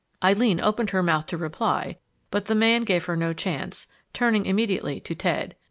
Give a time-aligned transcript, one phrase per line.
[0.23, 1.99] Eileen opened her mouth to reply,
[2.31, 5.55] but the man gave her no chance, turning immediately to Ted.